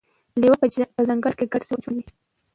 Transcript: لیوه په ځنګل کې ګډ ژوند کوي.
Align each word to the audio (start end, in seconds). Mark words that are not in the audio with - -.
لیوه 0.41 0.57
په 0.97 1.01
ځنګل 1.07 1.33
کې 1.39 1.45
ګډ 1.51 1.61
ژوند 1.67 1.83
کوي. 1.85 2.03